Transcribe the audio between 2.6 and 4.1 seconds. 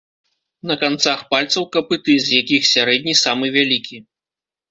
сярэдні самы вялікі.